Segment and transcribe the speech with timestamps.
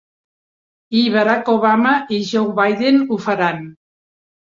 [0.99, 3.61] I Barack Obama i Joe Biden ho faran.